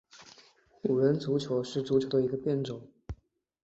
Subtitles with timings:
[0.81, 2.81] 五人足球是足球的一个变种。